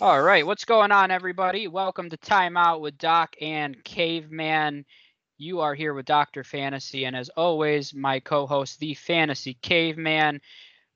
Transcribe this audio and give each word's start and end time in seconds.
All 0.00 0.22
right, 0.22 0.46
what's 0.46 0.64
going 0.64 0.92
on, 0.92 1.10
everybody? 1.10 1.66
Welcome 1.66 2.08
to 2.10 2.16
Timeout 2.16 2.80
with 2.80 2.98
Doc 2.98 3.34
and 3.40 3.82
Caveman. 3.82 4.84
You 5.38 5.58
are 5.58 5.74
here 5.74 5.92
with 5.92 6.06
Dr. 6.06 6.44
Fantasy, 6.44 7.04
and 7.04 7.16
as 7.16 7.30
always, 7.30 7.92
my 7.92 8.20
co 8.20 8.46
host, 8.46 8.78
the 8.78 8.94
Fantasy 8.94 9.54
Caveman. 9.54 10.40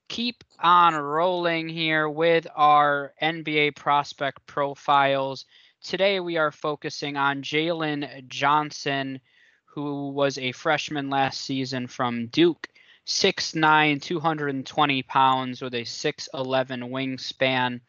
Keep 0.09 0.45
on 0.61 0.95
rolling 0.95 1.69
here 1.69 2.09
with 2.09 2.47
our 2.55 3.13
NBA 3.21 3.75
prospect 3.75 4.47
profiles. 4.47 5.47
Today, 5.83 6.21
we 6.21 6.37
are 6.37 6.53
focusing 6.53 7.17
on 7.17 7.43
Jalen 7.43 8.29
Johnson, 8.29 9.21
who 9.65 10.11
was 10.11 10.39
a 10.39 10.53
freshman 10.53 11.11
last 11.11 11.41
season 11.41 11.89
from 11.89 12.29
Duke. 12.29 12.69
6'9, 13.09 14.01
220 14.01 15.03
pounds 15.03 15.61
with 15.61 15.75
a 15.75 15.83
6'11 15.83 16.29
wingspan. 16.89 17.81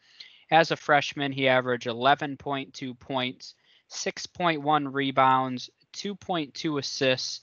As 0.54 0.70
a 0.70 0.76
freshman, 0.76 1.32
he 1.32 1.48
averaged 1.48 1.88
11.2 1.88 2.96
points, 3.00 3.54
6.1 3.90 4.94
rebounds, 4.94 5.68
2.2 5.94 6.78
assists, 6.78 7.40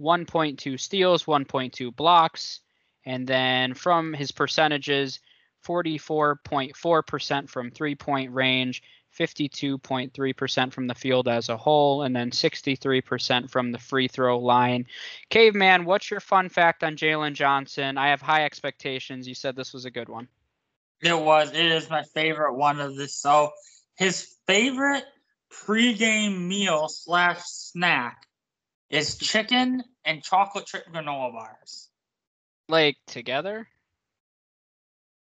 1.2 0.00 0.80
steals, 0.80 1.24
1.2 1.24 1.94
blocks. 1.94 2.60
And 3.04 3.26
then 3.26 3.74
from 3.74 4.14
his 4.14 4.32
percentages, 4.32 5.20
44.4% 5.66 7.50
from 7.50 7.70
three 7.70 7.94
point 7.94 8.32
range, 8.32 8.82
52.3% 9.14 10.72
from 10.72 10.86
the 10.86 10.94
field 10.94 11.28
as 11.28 11.50
a 11.50 11.58
whole, 11.58 12.02
and 12.04 12.16
then 12.16 12.30
63% 12.30 13.50
from 13.50 13.72
the 13.72 13.78
free 13.78 14.08
throw 14.08 14.38
line. 14.38 14.86
Caveman, 15.28 15.84
what's 15.84 16.10
your 16.10 16.20
fun 16.20 16.48
fact 16.48 16.82
on 16.82 16.96
Jalen 16.96 17.34
Johnson? 17.34 17.98
I 17.98 18.08
have 18.08 18.22
high 18.22 18.46
expectations. 18.46 19.28
You 19.28 19.34
said 19.34 19.54
this 19.54 19.74
was 19.74 19.84
a 19.84 19.90
good 19.90 20.08
one. 20.08 20.28
It 21.02 21.18
was. 21.18 21.50
It 21.52 21.66
is 21.66 21.90
my 21.90 22.02
favorite 22.14 22.54
one 22.54 22.80
of 22.80 22.96
this. 22.96 23.16
So 23.16 23.50
his 23.96 24.34
favorite 24.46 25.04
pregame 25.52 26.46
meal 26.46 26.88
slash 26.88 27.40
snack 27.44 28.26
is 28.90 29.18
chicken 29.18 29.82
and 30.04 30.22
chocolate 30.22 30.66
chip 30.66 30.84
granola 30.92 31.32
bars. 31.32 31.90
Like 32.68 32.96
together? 33.06 33.68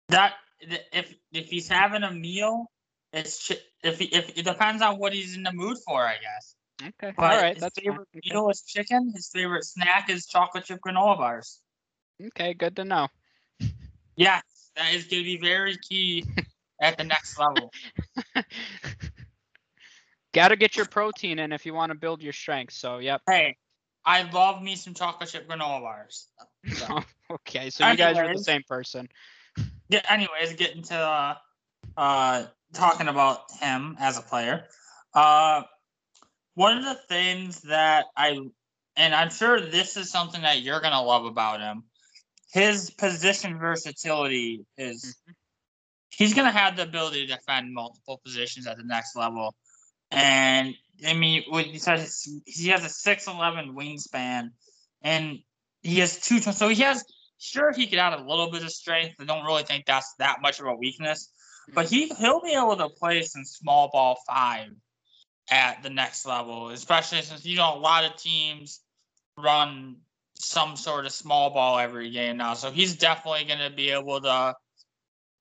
That 0.09 0.35
if 0.61 1.15
if 1.33 1.47
he's 1.49 1.69
having 1.69 2.03
a 2.03 2.13
meal, 2.13 2.71
it's 3.13 3.49
chi- 3.49 3.61
if 3.83 3.99
he, 3.99 4.05
if 4.07 4.39
it 4.39 4.45
depends 4.45 4.83
on 4.83 4.99
what 4.99 5.13
he's 5.13 5.37
in 5.37 5.43
the 5.43 5.53
mood 5.53 5.79
for, 5.87 6.07
I 6.07 6.15
guess. 6.19 6.55
Okay. 6.83 7.15
But 7.17 7.33
All 7.33 7.41
right. 7.41 7.55
his 7.55 7.63
That's 7.63 7.79
favorite 7.79 8.09
fine. 8.13 8.23
meal 8.25 8.49
is 8.51 8.63
chicken. 8.63 9.13
His 9.15 9.31
favorite 9.33 9.65
snack 9.65 10.11
is 10.11 10.27
chocolate 10.27 10.65
chip 10.65 10.81
granola 10.87 11.17
bars. 11.17 11.61
Okay. 12.29 12.55
Good 12.55 12.77
to 12.77 12.85
know. 12.85 13.09
Yes, 14.17 14.43
that 14.77 14.95
is 14.95 15.05
going 15.05 15.23
to 15.23 15.25
be 15.25 15.39
very 15.39 15.77
key 15.77 16.25
at 16.81 16.97
the 16.97 17.05
next 17.05 17.39
level. 17.39 17.73
Got 20.33 20.49
to 20.49 20.57
get 20.57 20.77
your 20.77 20.87
protein 20.87 21.39
in 21.39 21.53
if 21.53 21.67
you 21.67 21.75
want 21.75 21.91
to 21.91 21.99
build 21.99 22.23
your 22.23 22.33
strength. 22.33 22.73
So, 22.73 22.99
yep. 22.99 23.21
Hey, 23.29 23.57
I 24.05 24.23
love 24.31 24.63
me 24.63 24.77
some 24.77 24.95
chocolate 24.95 25.29
chip 25.29 25.49
granola 25.49 25.81
bars. 25.81 26.29
So, 26.73 27.01
okay. 27.33 27.71
So 27.71 27.89
you 27.89 27.97
guys 27.97 28.17
are 28.17 28.33
the 28.33 28.43
same 28.43 28.63
person. 28.67 29.09
yeah, 29.89 30.01
anyways, 30.09 30.55
getting 30.55 30.83
to 30.85 30.97
uh, 30.97 31.35
uh, 31.97 32.45
talking 32.73 33.09
about 33.09 33.51
him 33.61 33.97
as 34.01 34.19
a 34.19 34.23
player. 34.23 34.65
Uh, 35.15 35.63
one 36.55 36.79
of 36.79 36.85
the 36.85 36.95
things 36.95 37.61
that 37.63 38.07
I, 38.17 38.39
and 38.97 39.15
I'm 39.15 39.31
sure 39.31 39.61
this 39.61 39.97
is 39.97 40.11
something 40.11 40.43
that 40.43 40.63
you're 40.63 40.81
gonna 40.81 41.03
love 41.03 41.25
about 41.25 41.61
him, 41.61 41.85
his 42.53 42.91
position 42.91 43.59
versatility 43.59 44.65
is. 44.77 45.05
Mm-hmm. 45.05 45.33
He's 46.15 46.35
gonna 46.35 46.53
have 46.53 46.77
the 46.77 46.83
ability 46.83 47.27
to 47.27 47.35
defend 47.35 47.73
multiple 47.73 48.21
positions 48.23 48.67
at 48.67 48.77
the 48.77 48.85
next 48.85 49.17
level, 49.17 49.55
and 50.11 50.75
I 51.07 51.15
mean, 51.15 51.45
with 51.49 51.67
he 51.67 51.79
says 51.79 52.29
he 52.45 52.69
has 52.69 52.85
a 52.85 52.91
six 52.91 53.27
eleven 53.27 53.75
wingspan, 53.75 54.51
and 55.03 55.39
he 55.81 55.99
has 56.01 56.21
two. 56.21 56.41
So 56.41 56.69
he 56.69 56.83
has 56.83 57.03
sure 57.39 57.73
he 57.73 57.87
could 57.87 57.99
add 57.99 58.13
a 58.13 58.23
little 58.23 58.51
bit 58.51 58.63
of 58.63 58.71
strength. 58.71 59.17
I 59.21 59.25
don't 59.25 59.45
really 59.47 59.65
think 59.65 59.87
that's 59.87 60.15
that 60.19 60.43
much 60.43 60.61
of 60.61 60.67
a 60.67 60.75
weakness, 60.75 61.31
but 61.75 61.89
he 61.89 62.11
mm-hmm. 62.11 62.23
he'll 62.23 62.43
be 62.43 62.53
able 62.53 62.77
to 62.77 62.91
play 62.91 63.23
some 63.23 63.45
small 63.45 63.89
ball 63.91 64.19
five 64.27 64.69
at 65.51 65.83
the 65.83 65.91
next 65.91 66.27
level, 66.27 66.69
especially 66.69 67.23
since 67.23 67.45
you 67.47 67.57
know 67.57 67.75
a 67.75 67.81
lot 67.81 68.05
of 68.05 68.17
teams 68.17 68.81
run 69.39 69.97
some 70.45 70.77
sort 70.77 71.07
of 71.07 71.13
small 71.13 71.51
ball 71.51 71.79
every 71.79 72.11
game 72.11 72.37
now. 72.37 72.55
So 72.55 72.71
he's 72.71 72.97
definitely 72.97 73.45
going 73.45 73.71
to 73.71 73.75
be 73.75 73.91
able 73.91 74.21
to 74.21 74.55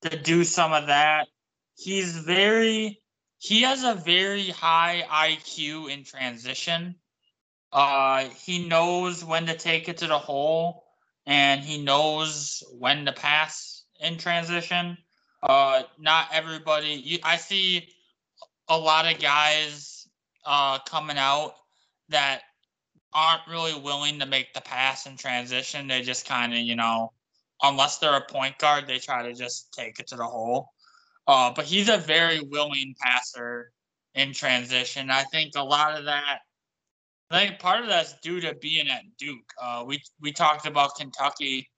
to 0.03 0.21
do 0.21 0.43
some 0.43 0.73
of 0.73 0.87
that. 0.87 1.27
He's 1.75 2.17
very 2.17 3.01
he 3.37 3.63
has 3.63 3.83
a 3.83 3.95
very 3.95 4.49
high 4.49 5.03
IQ 5.09 5.91
in 5.91 6.03
transition. 6.03 6.95
Uh, 7.73 8.25
he 8.45 8.67
knows 8.67 9.25
when 9.25 9.47
to 9.47 9.57
take 9.57 9.89
it 9.89 9.97
to 9.97 10.07
the 10.07 10.19
hole, 10.19 10.83
and 11.25 11.61
he 11.61 11.81
knows 11.81 12.63
when 12.77 13.05
to 13.05 13.13
pass 13.13 13.83
in 13.99 14.17
transition. 14.17 14.97
Uh, 15.41 15.83
not 15.97 16.27
everybody. 16.31 16.89
You, 16.89 17.19
I 17.23 17.37
see 17.37 17.87
a 18.67 18.77
lot 18.77 19.11
of 19.11 19.19
guys 19.19 20.07
uh, 20.45 20.79
coming 20.79 21.17
out 21.17 21.55
that 22.09 22.41
aren't 23.13 23.47
really 23.49 23.79
willing 23.79 24.19
to 24.19 24.25
make 24.25 24.53
the 24.53 24.61
pass 24.61 25.05
in 25.05 25.17
transition. 25.17 25.87
They 25.87 26.01
just 26.01 26.25
kind 26.25 26.53
of, 26.53 26.59
you 26.59 26.75
know, 26.75 27.11
unless 27.61 27.97
they're 27.97 28.15
a 28.15 28.25
point 28.25 28.57
guard, 28.57 28.87
they 28.87 28.99
try 28.99 29.23
to 29.23 29.33
just 29.33 29.73
take 29.73 29.99
it 29.99 30.07
to 30.07 30.15
the 30.15 30.25
hole. 30.25 30.69
Uh, 31.27 31.51
but 31.55 31.65
he's 31.65 31.89
a 31.89 31.97
very 31.97 32.41
willing 32.41 32.95
passer 33.01 33.71
in 34.15 34.33
transition. 34.33 35.09
I 35.09 35.23
think 35.23 35.53
a 35.55 35.63
lot 35.63 35.97
of 35.97 36.05
that, 36.05 36.39
I 37.29 37.47
think 37.47 37.59
part 37.59 37.81
of 37.81 37.87
that's 37.87 38.19
due 38.21 38.41
to 38.41 38.55
being 38.55 38.89
at 38.89 39.03
Duke. 39.17 39.53
Uh, 39.61 39.83
we 39.85 40.01
we 40.19 40.31
talked 40.31 40.65
about 40.65 40.97
Kentucky 40.97 41.69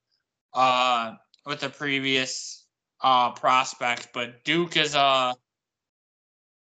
uh, 0.53 1.13
with 1.45 1.59
the 1.59 1.69
previous 1.69 2.65
uh, 3.01 3.31
prospect, 3.31 4.09
but 4.13 4.43
Duke 4.43 4.77
is 4.77 4.95
a 4.95 5.35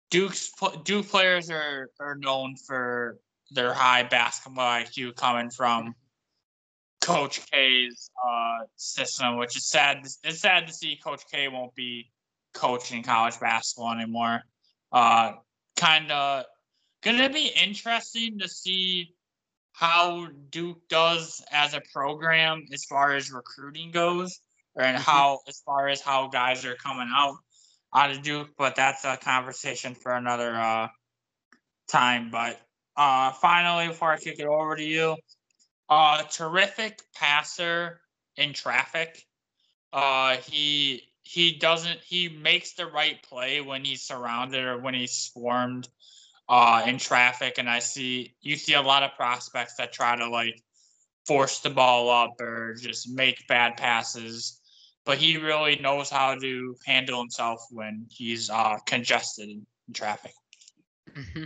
Duke's 0.10 0.52
Duke 0.86 1.08
players 1.08 1.52
are 1.52 1.92
are 2.00 2.16
known 2.16 2.56
for 2.56 3.20
their 3.52 3.74
high 3.74 4.04
basketball 4.04 4.66
IQ 4.66 5.16
coming 5.16 5.50
from 5.50 5.96
Coach 7.02 7.42
K's 7.52 8.12
uh, 8.28 8.60
system, 8.76 9.38
which 9.38 9.56
is 9.56 9.68
sad. 9.68 10.06
It's 10.24 10.42
sad 10.42 10.68
to 10.68 10.74
see 10.74 11.00
Coach 11.04 11.24
K 11.32 11.48
won't 11.48 11.74
be 11.76 12.12
coaching 12.54 13.04
college 13.04 13.40
basketball 13.40 13.94
anymore. 13.94 14.42
Uh, 14.92 15.34
kind 15.76 16.12
of 16.12 16.46
gonna 17.02 17.30
be 17.30 17.48
interesting 17.48 18.40
to 18.40 18.50
see 18.50 19.16
how 19.72 20.28
Duke 20.50 20.82
does 20.90 21.42
as 21.52 21.74
a 21.74 21.82
program 21.94 22.66
as 22.74 22.84
far 22.86 23.16
as 23.16 23.32
recruiting 23.32 23.92
goes, 23.92 24.42
and 24.76 24.98
Mhm. 24.98 25.02
how 25.02 25.40
as 25.48 25.62
far 25.62 25.88
as 25.88 26.02
how 26.02 26.28
guys 26.28 26.66
are 26.66 26.76
coming 26.76 27.10
out 27.16 27.38
out 27.96 28.12
of 28.12 28.22
Duke. 28.22 28.56
But 28.58 28.76
that's 28.76 29.06
a 29.06 29.16
conversation 29.18 29.96
for 29.96 30.12
another 30.14 30.54
uh, 30.60 30.90
time. 31.88 32.30
But 32.30 32.60
uh, 33.00 33.32
finally, 33.32 33.88
before 33.88 34.12
I 34.12 34.18
kick 34.18 34.40
it 34.40 34.46
over 34.46 34.76
to 34.76 34.84
you, 34.84 35.16
uh, 35.88 36.24
terrific 36.24 37.02
passer 37.16 38.02
in 38.36 38.52
traffic. 38.52 39.26
Uh, 39.94 40.36
he 40.38 41.04
he 41.24 41.58
doesn't 41.58 42.00
he 42.02 42.28
makes 42.28 42.74
the 42.74 42.86
right 42.86 43.24
play 43.24 43.62
when 43.62 43.86
he's 43.86 44.02
surrounded 44.02 44.66
or 44.66 44.78
when 44.80 44.94
he's 44.94 45.14
swarmed 45.14 45.88
uh, 46.50 46.84
in 46.86 46.98
traffic. 46.98 47.56
And 47.58 47.70
I 47.70 47.80
see 47.80 48.36
you 48.42 48.58
see 48.58 48.74
a 48.74 48.82
lot 48.82 49.04
of 49.04 49.16
prospects 49.16 49.76
that 49.78 49.94
try 49.94 50.18
to 50.18 50.28
like 50.28 50.62
force 51.26 51.62
the 51.62 51.70
ball 51.70 52.10
up 52.10 52.42
or 52.42 52.74
just 52.74 53.10
make 53.10 53.48
bad 53.48 53.78
passes. 53.78 54.60
But 55.06 55.20
he 55.20 55.38
really 55.38 55.78
knows 55.78 56.10
how 56.10 56.36
to 56.36 56.76
handle 56.86 57.20
himself 57.22 57.66
when 57.72 58.08
he's 58.12 58.50
uh, 58.50 58.78
congested 58.86 59.50
in, 59.50 59.66
traffic. 59.94 60.34
hmm 61.16 61.46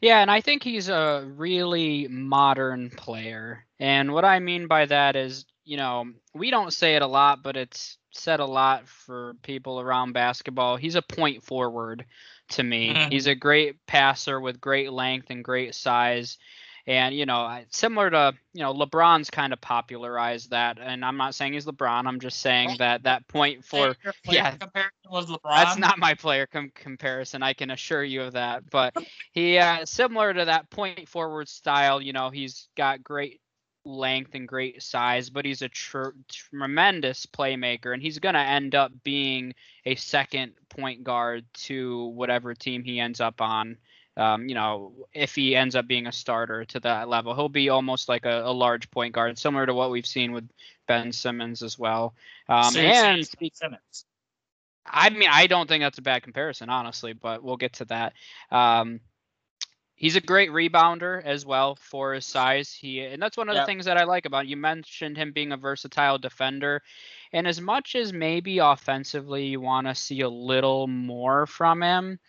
Yeah, 0.00 0.20
and 0.20 0.30
I 0.30 0.40
think 0.40 0.62
he's 0.62 0.88
a 0.88 1.24
really 1.36 2.08
modern 2.08 2.90
player. 2.90 3.66
And 3.78 4.12
what 4.12 4.24
I 4.24 4.38
mean 4.38 4.66
by 4.66 4.86
that 4.86 5.16
is, 5.16 5.44
you 5.64 5.76
know, 5.76 6.06
we 6.34 6.50
don't 6.50 6.72
say 6.72 6.96
it 6.96 7.02
a 7.02 7.06
lot, 7.06 7.42
but 7.42 7.56
it's 7.56 7.98
said 8.12 8.40
a 8.40 8.46
lot 8.46 8.88
for 8.88 9.34
people 9.42 9.80
around 9.80 10.12
basketball. 10.12 10.76
He's 10.76 10.94
a 10.94 11.02
point 11.02 11.42
forward 11.42 12.06
to 12.50 12.62
me. 12.62 12.94
Mhm. 12.94 13.10
He's 13.10 13.26
a 13.26 13.34
great 13.34 13.84
passer 13.86 14.40
with 14.40 14.60
great 14.60 14.92
length 14.92 15.30
and 15.30 15.44
great 15.44 15.74
size. 15.74 16.38
And, 16.88 17.16
you 17.16 17.26
know, 17.26 17.62
similar 17.70 18.10
to, 18.10 18.34
you 18.52 18.62
know, 18.62 18.72
LeBron's 18.72 19.28
kind 19.28 19.52
of 19.52 19.60
popularized 19.60 20.50
that. 20.50 20.78
And 20.80 21.04
I'm 21.04 21.16
not 21.16 21.34
saying 21.34 21.54
he's 21.54 21.66
LeBron. 21.66 22.06
I'm 22.06 22.20
just 22.20 22.40
saying 22.40 22.76
that 22.78 23.02
that 23.02 23.26
point 23.26 23.64
for 23.64 23.96
yeah. 24.24 24.52
comparison 24.52 24.92
was 25.10 25.26
LeBron. 25.26 25.64
that's 25.64 25.78
not 25.78 25.98
my 25.98 26.14
player 26.14 26.46
com- 26.46 26.70
comparison. 26.74 27.42
I 27.42 27.54
can 27.54 27.72
assure 27.72 28.04
you 28.04 28.22
of 28.22 28.34
that. 28.34 28.70
But 28.70 28.94
he, 29.32 29.58
uh, 29.58 29.84
similar 29.84 30.32
to 30.32 30.44
that 30.44 30.70
point 30.70 31.08
forward 31.08 31.48
style, 31.48 32.00
you 32.00 32.12
know, 32.12 32.30
he's 32.30 32.68
got 32.76 33.02
great 33.02 33.40
length 33.86 34.34
and 34.34 34.46
great 34.46 34.82
size, 34.82 35.30
but 35.30 35.44
he's 35.44 35.62
a 35.62 35.68
tr- 35.68 36.10
tremendous 36.28 37.24
playmaker, 37.24 37.94
and 37.94 38.02
he's 38.02 38.18
going 38.18 38.34
to 38.34 38.40
end 38.40 38.74
up 38.74 38.92
being 39.04 39.54
a 39.84 39.94
second 39.94 40.52
point 40.68 41.04
guard 41.04 41.44
to 41.54 42.06
whatever 42.06 42.54
team 42.54 42.82
he 42.82 43.00
ends 43.00 43.20
up 43.20 43.40
on. 43.40 43.76
Um, 44.16 44.48
you 44.48 44.54
know, 44.54 44.92
if 45.12 45.34
he 45.34 45.54
ends 45.54 45.76
up 45.76 45.86
being 45.86 46.06
a 46.06 46.12
starter 46.12 46.64
to 46.66 46.80
that 46.80 47.08
level, 47.08 47.34
he'll 47.34 47.48
be 47.48 47.68
almost 47.68 48.08
like 48.08 48.24
a, 48.24 48.42
a 48.44 48.52
large 48.52 48.90
point 48.90 49.14
guard, 49.14 49.38
similar 49.38 49.66
to 49.66 49.74
what 49.74 49.90
we've 49.90 50.06
seen 50.06 50.32
with 50.32 50.48
Ben 50.88 51.12
Simmons 51.12 51.62
as 51.62 51.78
well. 51.78 52.14
Um, 52.48 52.74
and 52.76 53.26
speak, 53.26 53.54
Simmons. 53.56 54.06
I 54.86 55.10
mean, 55.10 55.28
I 55.30 55.46
don't 55.46 55.68
think 55.68 55.82
that's 55.82 55.98
a 55.98 56.02
bad 56.02 56.22
comparison, 56.22 56.70
honestly, 56.70 57.12
but 57.12 57.42
we'll 57.42 57.56
get 57.56 57.74
to 57.74 57.84
that. 57.86 58.14
Um, 58.50 59.00
he's 59.96 60.16
a 60.16 60.20
great 60.20 60.50
rebounder 60.50 61.22
as 61.24 61.44
well 61.44 61.74
for 61.74 62.14
his 62.14 62.26
size. 62.26 62.72
He 62.72 63.00
and 63.00 63.20
that's 63.20 63.36
one 63.36 63.48
of 63.48 63.54
yep. 63.54 63.64
the 63.64 63.66
things 63.66 63.86
that 63.86 63.96
I 63.96 64.04
like 64.04 64.26
about 64.26 64.46
you 64.46 64.56
mentioned 64.56 65.16
him 65.16 65.32
being 65.32 65.52
a 65.52 65.56
versatile 65.56 66.18
defender. 66.18 66.82
And 67.32 67.46
as 67.48 67.60
much 67.60 67.96
as 67.96 68.12
maybe 68.12 68.58
offensively 68.58 69.46
you 69.46 69.60
want 69.60 69.88
to 69.88 69.94
see 69.94 70.20
a 70.20 70.28
little 70.28 70.86
more 70.86 71.46
from 71.46 71.82
him, 71.82 72.20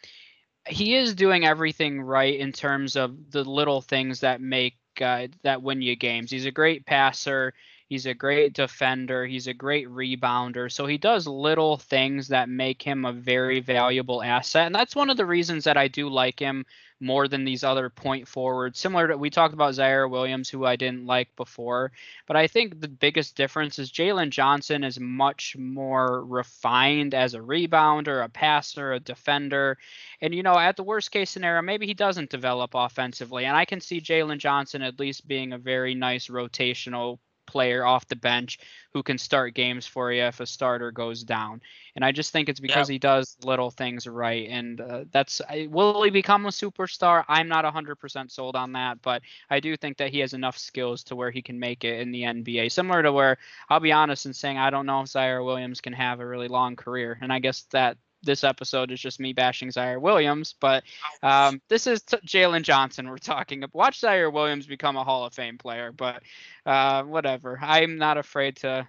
he 0.68 0.96
is 0.96 1.16
doing 1.16 1.46
everything 1.46 2.02
right 2.02 2.40
in 2.40 2.52
terms 2.52 2.96
of 2.96 3.31
the 3.31 3.44
little 3.44 3.81
things 3.81 4.22
that 4.22 4.42
make 4.42 4.78
uh, 5.02 5.28
that 5.44 5.62
win 5.62 5.81
you 5.81 5.96
games. 5.96 6.31
He's 6.31 6.46
a 6.46 6.52
great 6.52 6.86
passer. 6.86 7.54
He's 7.88 8.06
a 8.06 8.13
great 8.13 8.54
defender. 8.54 9.25
He's 9.25 9.48
a 9.48 9.54
great 9.54 9.88
rebounder. 9.88 10.69
So 10.69 10.86
he 10.86 10.98
does 10.98 11.25
little 11.25 11.78
things 11.78 12.28
that 12.28 12.50
make 12.50 12.81
him 12.81 13.06
a 13.06 13.13
very 13.13 13.62
valuable 13.62 14.22
asset. 14.22 14.66
And 14.66 14.75
that's 14.75 14.95
one 14.95 15.10
of 15.10 15.16
the 15.16 15.25
reasons 15.25 15.63
that 15.63 15.78
I 15.78 15.88
do 15.88 16.10
like 16.10 16.39
him 16.39 16.66
more 17.00 17.28
than 17.28 17.45
these 17.45 17.63
other 17.63 17.89
point 17.89 18.28
forwards. 18.28 18.80
Similar 18.80 19.10
to 19.10 19.18
we 19.18 19.30
talked 19.30 19.54
about 19.54 19.74
Ziaire 19.74 20.10
Williams, 20.10 20.50
who 20.50 20.66
I 20.66 20.75
didn't 20.75 21.06
like 21.06 21.36
before, 21.36 21.92
but 22.25 22.36
I 22.36 22.48
think 22.48 22.80
the 22.80 22.88
biggest 22.88 23.36
difference 23.36 23.80
is 23.80 23.92
Jalen 23.92 24.31
Johnson 24.31 24.83
is 24.83 25.00
much 25.00 25.56
more 25.57 26.25
refined 26.25 27.13
as 27.13 27.33
a 27.36 27.40
rebounder, 27.40 28.24
a 28.24 28.30
passer, 28.30 28.94
a 28.94 29.00
defender, 29.00 29.78
and 30.22 30.33
you 30.33 30.44
know 30.44 30.57
at 30.57 30.75
the 30.75 30.83
worst 30.83 31.12
case 31.12 31.30
scenario, 31.30 31.62
maybe 31.62 31.86
he 31.86 31.94
doesn't 31.94 32.31
develop 32.31 32.72
offensively, 32.74 33.45
and 33.45 33.56
I 33.56 33.66
can 33.66 33.80
see 33.80 34.01
Jalen 34.01 34.40
Johnson 34.40 34.81
at 34.81 35.00
least 35.00 35.28
being 35.28 35.54
a 35.54 35.57
very 35.57 35.94
nice 35.94 36.28
rotational 36.28 37.19
player 37.47 37.85
off 37.85 38.07
the 38.07 38.15
bench 38.15 38.59
who 38.94 39.01
can 39.01 39.17
start 39.17 39.53
games 39.53 39.88
for 39.88 40.11
you 40.11 40.23
if 40.23 40.39
a 40.39 40.45
starter 40.45 40.91
goes 40.91 41.23
down. 41.23 41.61
And 41.95 42.05
I 42.05 42.11
just 42.11 42.31
think 42.31 42.49
it's 42.49 42.59
because 42.59 42.88
he 42.88 42.99
does 42.99 43.38
little 43.44 43.71
things 43.71 44.05
right. 44.05 44.47
And 44.49 44.79
uh, 44.79 45.05
that's 45.11 45.41
will 45.69 46.03
he 46.03 46.11
become 46.11 46.45
a 46.45 46.49
superstar? 46.49 47.23
I'm 47.27 47.47
not 47.47 47.65
100% 47.65 48.31
sold 48.31 48.55
on 48.55 48.73
that, 48.73 49.01
but 49.01 49.21
I 49.49 49.59
do 49.59 49.75
think 49.75 49.97
that 49.97 50.11
he 50.11 50.19
has 50.19 50.33
enough 50.33 50.57
skills 50.57 51.03
to 51.05 51.15
where 51.15 51.31
he 51.31 51.41
can 51.41 51.59
make 51.59 51.83
it 51.83 51.99
in 51.99 52.11
the 52.11 52.23
NBA. 52.23 52.71
Similar 52.71 53.03
to 53.03 53.11
where 53.11 53.38
I'll 53.69 53.79
be 53.79 53.91
honest 53.91 54.25
in 54.25 54.33
saying 54.33 54.57
I 54.57 54.69
don't 54.69 54.85
know 54.85 55.01
if 55.01 55.07
Ziaire 55.07 55.45
Williams 55.45 55.81
can 55.81 55.94
have 55.94 56.19
a 56.19 56.27
really 56.27 56.47
long 56.47 56.75
career. 56.75 57.17
And 57.21 57.33
I 57.33 57.39
guess 57.39 57.63
that 57.71 57.97
this 58.27 58.44
episode 58.44 58.91
is 58.91 59.00
just 59.00 59.19
me 59.19 59.33
bashing 59.33 59.69
Ziaire 59.69 60.00
Williams, 60.00 60.53
but 60.59 60.83
um, 61.24 61.59
this 61.68 61.88
is 61.88 62.03
t- 62.03 62.18
Jalen 62.18 62.62
Johnson 62.62 63.09
we're 63.09 63.18
talking 63.18 63.63
about. 63.63 63.74
Watch 63.74 64.01
Ziaire 64.01 64.31
Williams 64.31 64.68
become 64.68 64.95
a 64.95 65.03
Hall 65.03 65.25
of 65.25 65.33
Fame 65.33 65.57
player, 65.57 65.91
but 65.91 66.21
uh, 66.68 67.01
whatever. 67.03 67.57
I'm 67.59 67.97
not 67.97 68.19
afraid 68.19 68.57
to 68.57 68.88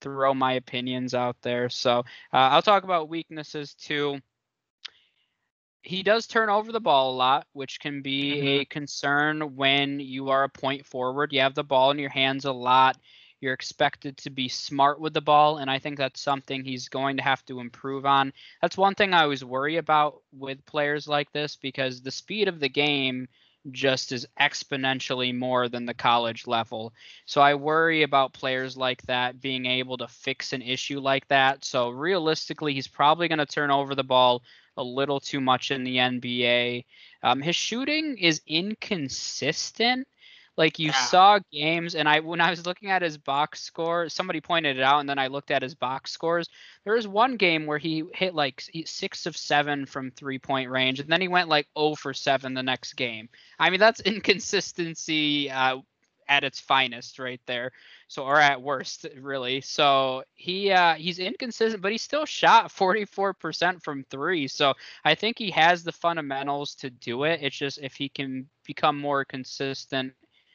throw 0.00 0.32
my 0.32 0.54
opinions 0.54 1.14
out 1.14 1.36
there. 1.42 1.68
So 1.68 1.98
uh, 1.98 2.02
I'll 2.32 2.62
talk 2.62 2.84
about 2.84 3.10
weaknesses 3.10 3.74
too. 3.74 4.20
He 5.82 6.02
does 6.02 6.26
turn 6.26 6.48
over 6.48 6.72
the 6.72 6.80
ball 6.80 7.12
a 7.12 7.16
lot, 7.16 7.46
which 7.52 7.80
can 7.80 8.02
be 8.02 8.32
mm-hmm. 8.32 8.46
a 8.46 8.64
concern 8.66 9.56
when 9.56 10.00
you 10.00 10.30
are 10.30 10.44
a 10.44 10.48
point 10.48 10.86
forward. 10.86 11.32
You 11.32 11.40
have 11.40 11.54
the 11.54 11.64
ball 11.64 11.90
in 11.90 11.98
your 11.98 12.10
hands 12.10 12.44
a 12.46 12.52
lot 12.52 12.96
you're 13.40 13.54
expected 13.54 14.16
to 14.18 14.30
be 14.30 14.48
smart 14.48 15.00
with 15.00 15.14
the 15.14 15.20
ball, 15.20 15.58
and 15.58 15.70
I 15.70 15.78
think 15.78 15.98
that's 15.98 16.20
something 16.20 16.64
he's 16.64 16.88
going 16.88 17.16
to 17.16 17.22
have 17.22 17.44
to 17.46 17.60
improve 17.60 18.06
on. 18.06 18.32
That's 18.60 18.76
one 18.76 18.94
thing 18.94 19.14
I 19.14 19.22
always 19.22 19.44
worry 19.44 19.76
about 19.76 20.22
with 20.32 20.64
players 20.66 21.08
like 21.08 21.32
this 21.32 21.56
because 21.56 22.02
the 22.02 22.10
speed 22.10 22.48
of 22.48 22.60
the 22.60 22.68
game 22.68 23.28
just 23.70 24.12
is 24.12 24.26
exponentially 24.40 25.36
more 25.36 25.68
than 25.68 25.84
the 25.84 25.94
college 25.94 26.46
level. 26.46 26.92
So 27.26 27.40
I 27.40 27.54
worry 27.54 28.02
about 28.02 28.32
players 28.32 28.76
like 28.76 29.02
that 29.02 29.40
being 29.40 29.66
able 29.66 29.98
to 29.98 30.08
fix 30.08 30.52
an 30.52 30.62
issue 30.62 31.00
like 31.00 31.28
that. 31.28 31.64
So 31.64 31.90
realistically, 31.90 32.74
he's 32.74 32.88
probably 32.88 33.28
going 33.28 33.38
to 33.38 33.46
turn 33.46 33.70
over 33.70 33.94
the 33.94 34.04
ball 34.04 34.42
a 34.76 34.82
little 34.82 35.20
too 35.20 35.40
much 35.40 35.70
in 35.70 35.84
the 35.84 35.96
NBA. 35.96 36.84
Um, 37.22 37.42
his 37.42 37.56
shooting 37.56 38.16
is 38.18 38.40
inconsistent. 38.46 40.08
Like 40.60 40.78
you 40.78 40.88
yeah. 40.88 41.06
saw 41.06 41.38
games, 41.50 41.94
and 41.94 42.06
I 42.06 42.20
when 42.20 42.42
I 42.42 42.50
was 42.50 42.66
looking 42.66 42.90
at 42.90 43.00
his 43.00 43.16
box 43.16 43.62
score, 43.62 44.10
somebody 44.10 44.42
pointed 44.42 44.76
it 44.76 44.82
out, 44.82 45.00
and 45.00 45.08
then 45.08 45.18
I 45.18 45.28
looked 45.28 45.50
at 45.50 45.62
his 45.62 45.74
box 45.74 46.12
scores. 46.12 46.50
There 46.84 46.92
was 46.92 47.08
one 47.08 47.38
game 47.38 47.64
where 47.64 47.78
he 47.78 48.04
hit 48.12 48.34
like 48.34 48.62
six 48.84 49.24
of 49.24 49.38
seven 49.38 49.86
from 49.86 50.10
three 50.10 50.38
point 50.38 50.68
range, 50.68 51.00
and 51.00 51.08
then 51.08 51.22
he 51.22 51.28
went 51.28 51.48
like 51.48 51.66
0 51.78 51.94
for 51.94 52.12
seven 52.12 52.52
the 52.52 52.62
next 52.62 52.92
game. 52.92 53.30
I 53.58 53.70
mean, 53.70 53.80
that's 53.80 54.00
inconsistency 54.04 55.50
uh, 55.50 55.78
at 56.28 56.44
its 56.44 56.60
finest, 56.60 57.18
right 57.18 57.40
there. 57.46 57.72
So, 58.08 58.24
or 58.24 58.38
at 58.38 58.60
worst, 58.60 59.06
really. 59.18 59.62
So 59.62 60.24
he 60.34 60.72
uh, 60.72 60.92
he's 60.96 61.20
inconsistent, 61.20 61.80
but 61.82 61.92
he 61.92 61.96
still 61.96 62.26
shot 62.26 62.68
44% 62.68 63.82
from 63.82 64.04
three. 64.10 64.46
So 64.46 64.74
I 65.06 65.14
think 65.14 65.38
he 65.38 65.50
has 65.52 65.84
the 65.84 65.92
fundamentals 65.92 66.74
to 66.74 66.90
do 66.90 67.24
it. 67.24 67.40
It's 67.42 67.56
just 67.56 67.78
if 67.78 67.94
he 67.94 68.10
can 68.10 68.46
become 68.66 68.98
more 68.98 69.24
consistent 69.24 70.12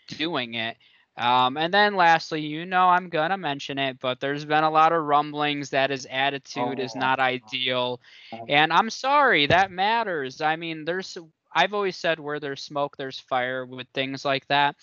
doing 0.07 0.55
it. 0.55 0.77
Um, 1.17 1.55
and 1.55 1.73
then 1.73 1.95
lastly, 1.95 2.41
you 2.41 2.65
know 2.65 2.89
I'm 2.89 3.09
gonna 3.09 3.37
mention 3.37 3.79
it, 3.79 3.99
but 4.01 4.19
there's 4.19 4.43
been 4.43 4.65
a 4.65 4.69
lot 4.69 4.91
of 4.91 5.03
rumblings 5.03 5.69
that 5.69 5.89
his 5.89 6.05
attitude 6.09 6.79
oh. 6.79 6.83
is 6.83 6.93
not 6.93 7.19
ideal. 7.19 8.01
And 8.49 8.73
I'm 8.73 8.89
sorry, 8.89 9.47
that 9.47 9.71
matters. 9.71 10.41
I 10.41 10.57
mean, 10.57 10.83
there's 10.83 11.17
I've 11.53 11.73
always 11.73 11.95
said 11.95 12.19
where 12.19 12.41
there's 12.41 12.61
smoke, 12.61 12.97
there's 12.97 13.19
fire 13.19 13.65
with 13.65 13.87
things 13.93 14.25
like 14.25 14.45
that. 14.47 14.75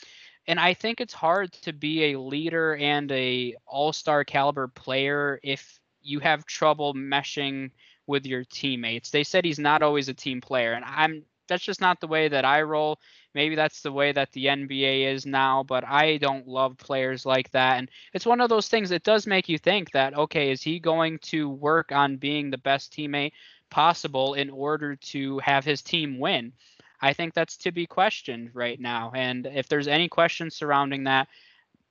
And 0.47 0.59
I 0.59 0.75
think 0.75 1.01
it's 1.01 1.13
hard 1.13 1.53
to 1.53 1.73
be 1.73 2.13
a 2.13 2.19
leader 2.19 2.75
and 2.77 3.13
a 3.13 3.55
all-star 3.67 4.25
caliber 4.25 4.69
player 4.69 5.39
if 5.43 5.79
you 6.01 6.19
have 6.21 6.47
trouble 6.47 6.95
meshing 6.95 7.71
with 8.07 8.27
your 8.27 8.45
teammates. 8.45 9.11
They 9.11 9.23
said 9.23 9.45
he's 9.45 9.59
not 9.59 9.83
always 9.83 10.09
a 10.09 10.15
team 10.15 10.41
player, 10.41 10.73
and 10.73 10.85
I'm 10.85 11.25
that's 11.53 11.63
just 11.63 11.81
not 11.83 12.01
the 12.01 12.07
way 12.07 12.29
that 12.29 12.45
I 12.47 12.63
roll. 12.63 12.99
Maybe 13.35 13.55
that's 13.55 13.83
the 13.83 13.93
way 13.93 14.13
that 14.13 14.33
the 14.33 14.47
NBA 14.47 15.13
is 15.13 15.27
now, 15.27 15.63
but 15.63 15.87
I 15.87 16.17
don't 16.17 16.49
love 16.49 16.79
players 16.79 17.27
like 17.27 17.51
that. 17.51 17.79
And 17.79 17.91
it's 18.15 18.27
one 18.27 18.41
of 18.41 18.49
those 18.49 18.69
things 18.69 18.89
that 18.89 19.05
does 19.05 19.27
make 19.27 19.49
you 19.49 19.59
think 19.59 19.91
that, 19.93 20.17
okay, 20.17 20.51
is 20.51 20.63
he 20.63 20.79
going 20.79 21.19
to 21.19 21.49
work 21.49 21.93
on 21.93 22.17
being 22.17 22.51
the 22.51 22.59
best 22.59 22.93
teammate 22.93 23.33
possible 23.71 24.35
in 24.35 24.49
order 24.51 24.97
to 24.97 25.39
have 25.41 25.65
his 25.65 25.83
team 25.83 26.19
win? 26.19 26.53
I 27.01 27.13
think 27.13 27.35
that's 27.35 27.57
to 27.59 27.73
be 27.73 27.87
questioned 27.87 28.51
right 28.55 28.81
now. 28.81 29.13
And 29.15 29.47
if 29.47 29.69
there's 29.69 29.89
any 29.89 30.09
questions 30.09 30.55
surrounding 30.55 31.05
that, 31.05 31.29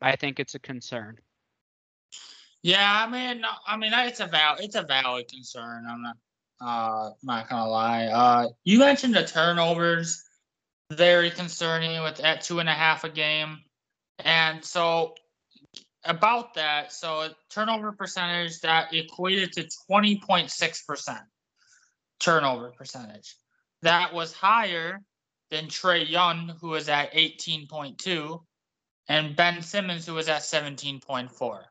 I 0.01 0.15
think 0.15 0.39
it's 0.39 0.55
a 0.55 0.59
concern. 0.59 1.19
Yeah, 2.63 3.05
I 3.05 3.09
mean, 3.09 3.43
I 3.67 3.77
mean, 3.77 3.91
it's 3.93 4.19
a 4.19 4.27
val, 4.27 4.55
it's 4.59 4.75
a 4.75 4.83
valid 4.83 5.27
concern. 5.27 5.85
I'm 5.89 6.01
not, 6.01 6.17
uh, 6.61 7.11
not 7.23 7.49
gonna 7.49 7.69
lie. 7.69 8.05
Uh, 8.05 8.47
you 8.63 8.79
mentioned 8.79 9.15
the 9.15 9.25
turnovers 9.25 10.23
very 10.91 11.31
concerning 11.31 12.01
with 12.03 12.19
at 12.19 12.41
two 12.41 12.59
and 12.59 12.69
a 12.69 12.73
half 12.73 13.03
a 13.03 13.09
game. 13.09 13.59
And 14.19 14.63
so 14.63 15.15
about 16.03 16.53
that, 16.55 16.91
so 16.91 17.29
turnover 17.49 17.91
percentage 17.91 18.59
that 18.61 18.93
equated 18.93 19.53
to 19.53 19.67
20.6% 19.89 21.19
turnover 22.19 22.71
percentage. 22.71 23.35
That 23.81 24.13
was 24.13 24.33
higher 24.33 25.01
than 25.49 25.65
Trae 25.65 26.07
Young, 26.07 26.55
who 26.61 26.69
was 26.69 26.87
at 26.87 27.13
18.2, 27.13 28.39
and 29.07 29.35
Ben 29.35 29.61
Simmons, 29.61 30.05
who 30.05 30.13
was 30.13 30.29
at 30.29 30.41
17.4. 30.41 31.63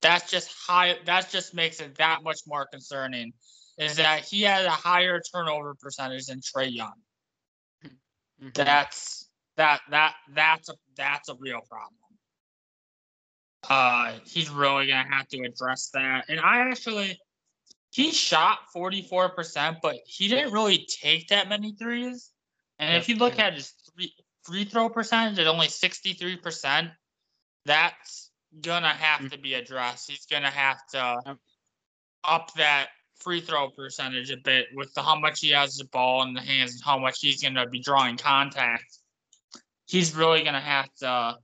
That's 0.00 0.30
just 0.30 0.54
high. 0.56 0.96
That 1.06 1.28
just 1.30 1.54
makes 1.54 1.80
it 1.80 1.96
that 1.96 2.22
much 2.22 2.40
more 2.46 2.66
concerning. 2.66 3.32
Is 3.78 3.96
that 3.96 4.24
he 4.24 4.42
had 4.42 4.64
a 4.64 4.70
higher 4.70 5.20
turnover 5.20 5.74
percentage 5.80 6.26
than 6.26 6.40
Trae 6.40 6.72
Young. 6.72 6.92
Mm-hmm. 7.84 8.48
That's 8.52 9.28
that 9.56 9.80
that 9.90 10.14
that's 10.34 10.68
a 10.68 10.74
that's 10.96 11.28
a 11.28 11.34
real 11.38 11.60
problem. 11.68 11.94
Uh, 13.68 14.14
he's 14.24 14.50
really 14.50 14.86
gonna 14.86 15.08
have 15.08 15.28
to 15.28 15.40
address 15.42 15.90
that. 15.92 16.24
And 16.28 16.40
I 16.40 16.68
actually, 16.68 17.18
he 17.90 18.12
shot 18.12 18.58
44%, 18.74 19.76
but 19.82 19.96
he 20.06 20.28
didn't 20.28 20.52
really 20.52 20.86
take 21.02 21.28
that 21.28 21.48
many 21.48 21.72
threes. 21.72 22.30
And 22.78 22.96
if 22.96 23.08
you 23.08 23.16
look 23.16 23.38
at 23.38 23.54
his 23.54 23.74
three, 23.92 24.14
free 24.44 24.64
throw 24.64 24.88
percentage 24.88 25.38
at 25.40 25.48
only 25.48 25.66
63%, 25.66 26.90
that's 27.64 28.30
gonna 28.60 28.88
have 28.88 29.20
mm-hmm. 29.20 29.28
to 29.28 29.38
be 29.38 29.54
addressed. 29.54 30.10
He's 30.10 30.26
gonna 30.26 30.50
have 30.50 30.78
to 30.92 31.36
up 32.24 32.52
that 32.54 32.88
free 33.20 33.40
throw 33.40 33.68
percentage 33.70 34.30
a 34.30 34.36
bit 34.36 34.66
with 34.74 34.92
the, 34.94 35.02
how 35.02 35.18
much 35.18 35.40
he 35.40 35.50
has 35.50 35.76
the 35.76 35.84
ball 35.86 36.22
in 36.22 36.34
the 36.34 36.40
hands 36.40 36.72
and 36.72 36.82
how 36.84 36.98
much 36.98 37.20
he's 37.20 37.42
going 37.42 37.54
to 37.54 37.66
be 37.66 37.80
drawing 37.80 38.16
contact. 38.16 38.98
He's 39.86 40.14
really 40.14 40.42
going 40.42 40.54
to 40.54 40.60
have 40.60 40.92
to 41.00 41.38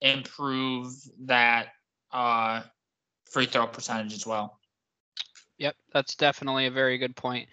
improve 0.00 0.92
that 1.24 1.68
uh, 2.12 2.62
free 3.30 3.46
throw 3.46 3.66
percentage 3.66 4.14
as 4.14 4.26
well. 4.26 4.58
Yep, 5.58 5.76
that's 5.92 6.14
definitely 6.14 6.66
a 6.66 6.70
very 6.70 6.98
good 6.98 7.16
point. 7.16 7.48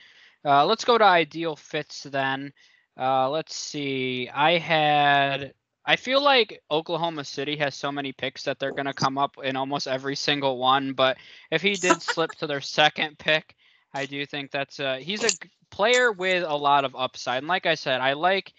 Uh, 0.45 0.65
let's 0.65 0.85
go 0.85 0.97
to 0.97 1.03
ideal 1.03 1.55
fits 1.55 2.03
then. 2.03 2.51
Uh, 2.99 3.29
let's 3.29 3.55
see. 3.55 4.29
I 4.33 4.57
had. 4.57 5.53
I 5.85 5.97
feel 5.97 6.23
like 6.23 6.61
Oklahoma 6.71 7.25
City 7.25 7.57
has 7.57 7.75
so 7.75 7.91
many 7.91 8.13
picks 8.13 8.43
that 8.43 8.57
they're 8.57 8.71
going 8.71 8.85
to 8.85 8.93
come 8.93 9.17
up 9.17 9.35
in 9.43 9.57
almost 9.57 9.85
every 9.85 10.15
single 10.15 10.57
one. 10.57 10.93
But 10.93 11.17
if 11.51 11.61
he 11.61 11.73
did 11.73 12.01
slip 12.01 12.31
to 12.35 12.47
their 12.47 12.61
second 12.61 13.17
pick, 13.17 13.53
I 13.93 14.05
do 14.05 14.25
think 14.25 14.51
that's 14.51 14.79
a, 14.79 14.99
he's 14.99 15.23
a 15.23 15.47
player 15.69 16.11
with 16.11 16.43
a 16.47 16.55
lot 16.55 16.85
of 16.85 16.95
upside. 16.95 17.39
And 17.39 17.47
like 17.47 17.65
I 17.65 17.75
said, 17.75 18.01
I 18.01 18.13
like 18.13 18.53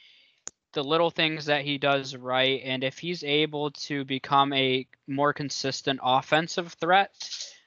the 0.72 0.84
little 0.84 1.10
things 1.10 1.46
that 1.46 1.62
he 1.62 1.78
does 1.78 2.16
right. 2.16 2.60
And 2.64 2.84
if 2.84 2.98
he's 2.98 3.24
able 3.24 3.70
to 3.70 4.04
become 4.04 4.52
a 4.52 4.86
more 5.06 5.32
consistent 5.32 6.00
offensive 6.02 6.72
threat, 6.74 7.12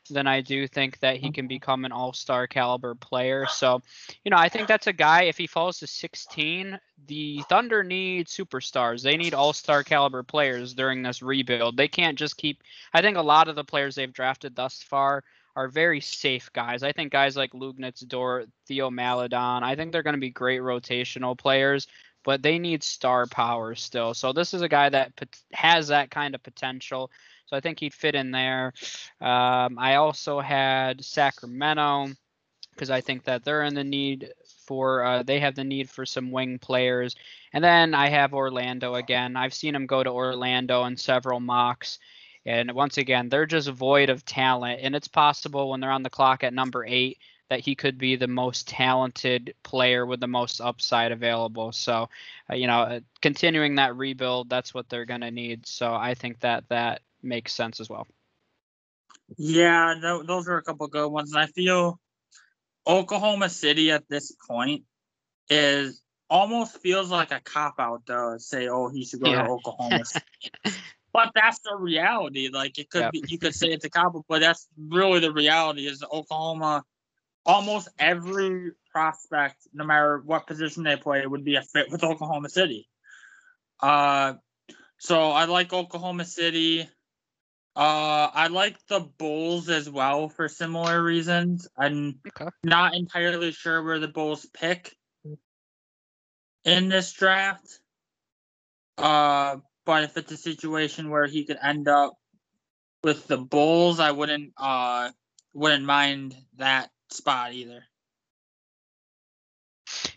then 0.10 0.28
I 0.28 0.42
do 0.42 0.68
think 0.68 1.00
that 1.00 1.18
he 1.18 1.32
can 1.32 1.44
mm-hmm. 1.44 1.48
become 1.48 1.86
an 1.86 1.92
all 1.92 2.14
star 2.14 2.48
caliber 2.48 2.96
player. 2.96 3.46
So, 3.48 3.82
you 4.24 4.32
know, 4.32 4.38
I 4.38 4.50
think 4.50 4.68
that's 4.68 4.88
a 4.88 4.94
guy, 4.94 5.24
if 5.24 5.38
he 5.38 5.48
falls 5.48 5.80
to 5.80 5.88
16, 5.88 6.80
the 7.08 7.44
Thunder 7.50 7.84
need 7.84 8.28
superstars. 8.28 9.02
They 9.02 9.18
need 9.18 9.34
all 9.34 9.54
star 9.54 9.84
caliber 9.84 10.24
players 10.24 10.74
during 10.74 11.02
this 11.02 11.22
rebuild. 11.22 11.78
They 11.78 11.88
can't 11.88 12.18
just 12.18 12.38
keep, 12.38 12.62
I 12.94 13.02
think 13.02 13.18
a 13.18 13.22
lot 13.22 13.48
of 13.48 13.56
the 13.56 13.64
players 13.64 13.96
they've 13.96 14.12
drafted 14.12 14.56
thus 14.56 14.82
far 14.82 15.24
are 15.58 15.68
very 15.68 16.00
safe 16.00 16.54
guys. 16.54 16.84
I 16.84 16.92
think 16.92 17.12
guys 17.12 17.36
like 17.36 17.52
Luguentz 17.52 18.08
Dort, 18.08 18.48
Theo 18.68 18.92
Maledon, 18.92 19.64
I 19.64 19.76
think 19.76 19.92
they're 19.92 20.04
going 20.04 20.14
to 20.14 20.22
be 20.22 20.30
great 20.30 20.62
rotational 20.62 21.36
players, 21.36 21.88
but 22.24 22.44
they 22.44 22.60
need 22.60 22.84
star 22.84 23.26
power 23.26 23.74
still. 23.74 24.14
So 24.14 24.32
this 24.32 24.54
is 24.54 24.62
a 24.62 24.70
guy 24.70 24.88
that 24.90 25.14
has 25.54 25.88
that 25.88 26.12
kind 26.12 26.36
of 26.36 26.44
potential. 26.44 27.10
So 27.48 27.58
I 27.58 27.60
think 27.60 27.80
he'd 27.80 27.96
fit 27.96 28.14
in 28.14 28.30
there. 28.30 28.72
Um, 29.20 29.80
I 29.80 29.96
also 29.96 30.40
had 30.40 31.04
Sacramento 31.04 32.10
because 32.76 32.92
I 32.92 33.02
think 33.02 33.24
that 33.24 33.44
they're 33.44 33.64
in 33.64 33.74
the 33.74 33.84
need 33.84 34.32
for 34.68 35.04
uh, 35.04 35.24
they 35.24 35.40
have 35.40 35.56
the 35.56 35.64
need 35.64 35.90
for 35.90 36.06
some 36.06 36.30
wing 36.30 36.60
players. 36.60 37.16
And 37.52 37.64
then 37.64 37.96
I 37.96 38.10
have 38.10 38.36
Orlando 38.36 38.94
again. 38.94 39.36
I've 39.36 39.56
seen 39.56 39.74
him 39.74 39.88
go 39.88 40.04
to 40.04 40.12
Orlando 40.12 40.84
in 40.84 40.98
several 40.98 41.40
mocks. 41.40 41.98
And 42.48 42.72
once 42.72 42.98
again, 42.98 43.28
they're 43.28 43.46
just 43.46 43.70
void 43.70 44.10
of 44.10 44.24
talent. 44.24 44.80
And 44.82 44.96
it's 44.96 45.10
possible 45.10 45.70
when 45.70 45.82
they're 45.82 45.92
on 45.92 46.02
the 46.02 46.10
clock 46.10 46.46
at 46.46 46.54
number 46.54 46.86
eight 46.86 47.18
that 47.50 47.60
he 47.60 47.76
could 47.76 47.98
be 47.98 48.16
the 48.16 48.28
most 48.28 48.70
talented 48.70 49.54
player 49.64 50.06
with 50.06 50.22
the 50.22 50.28
most 50.28 50.62
upside 50.62 51.12
available. 51.12 51.74
So, 51.74 52.10
uh, 52.50 52.56
you 52.56 52.68
know, 52.68 52.82
uh, 52.82 53.00
continuing 53.22 53.76
that 53.76 53.98
rebuild, 53.98 54.50
that's 54.50 54.74
what 54.74 54.88
they're 54.88 55.06
going 55.06 55.22
to 55.22 55.32
need. 55.32 55.68
So 55.68 55.94
I 55.94 56.14
think 56.14 56.40
that 56.40 56.64
that 56.70 57.02
makes 57.22 57.54
sense 57.54 57.82
as 57.82 57.90
well. 57.90 58.08
Yeah, 59.38 59.96
th- 60.02 60.26
those 60.26 60.48
are 60.48 60.58
a 60.58 60.64
couple 60.64 60.88
good 60.88 61.10
ones. 61.10 61.34
And 61.34 61.42
I 61.42 61.48
feel 61.48 62.00
Oklahoma 62.88 63.50
City 63.50 63.92
at 63.92 64.08
this 64.08 64.34
point 64.48 64.84
is 65.50 66.02
almost 66.30 66.78
feels 66.80 67.12
like 67.12 67.32
a 67.32 67.42
cop 67.42 67.76
out 67.78 68.06
to 68.06 68.36
say, 68.40 68.70
oh, 68.70 68.88
he 68.88 69.04
should 69.04 69.22
go 69.22 69.32
yeah. 69.32 69.44
to 69.44 69.50
Oklahoma 69.50 70.06
City. 70.06 70.26
but 71.18 71.32
that's 71.34 71.58
the 71.62 71.76
reality. 71.76 72.50
Like 72.54 72.78
it 72.78 72.92
could 72.92 73.02
yep. 73.02 73.12
be, 73.12 73.24
you 73.28 73.40
could 73.40 73.56
say 73.56 73.70
it's 73.70 73.84
a 73.84 73.90
cop, 73.90 74.14
but 74.30 74.40
that's 74.40 74.68
really 74.78 75.20
the 75.20 75.34
reality. 75.34 75.88
Is 75.88 76.04
Oklahoma, 76.04 76.84
almost 77.44 77.90
every 77.98 78.74
prospect, 78.92 79.56
no 79.74 79.84
matter 79.84 80.22
what 80.24 80.46
position 80.46 80.84
they 80.84 80.96
play, 80.96 81.26
would 81.26 81.44
be 81.44 81.56
a 81.56 81.64
fit 81.64 81.90
with 81.90 82.04
Oklahoma 82.04 82.50
City. 82.50 82.88
Uh, 83.82 84.36
so 85.00 85.32
I 85.32 85.46
like 85.46 85.74
Oklahoma 85.74 86.24
City. 86.24 86.82
Uh, 87.76 88.30
I 88.32 88.50
like 88.50 88.78
the 88.88 89.00
Bulls 89.00 89.70
as 89.70 89.90
well 89.90 90.30
for 90.30 90.48
similar 90.48 91.02
reasons. 91.02 91.68
I'm 91.76 92.20
okay. 92.28 92.52
not 92.64 92.94
entirely 92.94 93.52
sure 93.54 93.84
where 93.84 93.98
the 93.98 94.08
Bulls 94.08 94.46
pick 94.54 94.96
in 96.64 96.90
this 96.90 97.12
draft. 97.14 97.80
Uh, 99.00 99.58
but 99.88 100.04
if 100.04 100.18
it's 100.18 100.32
a 100.34 100.38
situation 100.38 101.10
where 101.10 101.26
he 101.26 101.46
could 101.46 101.58
end 101.64 101.88
up 101.88 102.14
with 103.04 103.26
the 103.26 103.38
Bulls, 103.38 104.00
I 104.00 104.12
wouldn't 104.12 104.52
uh 104.58 105.10
wouldn't 105.54 105.86
mind 105.86 106.36
that 106.58 106.92
spot 107.10 107.54
either. 107.54 107.86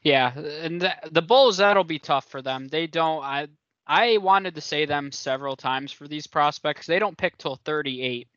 Yeah, 0.02 0.36
and 0.36 0.82
the, 0.82 0.94
the 1.12 1.22
Bulls 1.22 1.58
that'll 1.58 1.84
be 1.84 2.00
tough 2.00 2.28
for 2.28 2.42
them. 2.42 2.66
They 2.66 2.88
don't. 2.88 3.22
I 3.22 3.46
I 3.86 4.18
wanted 4.18 4.56
to 4.56 4.60
say 4.60 4.86
them 4.86 5.12
several 5.12 5.56
times 5.56 5.92
for 5.92 6.08
these 6.08 6.26
prospects. 6.26 6.86
They 6.86 6.98
don't 6.98 7.16
pick 7.16 7.38
till 7.38 7.56
38 7.64 8.28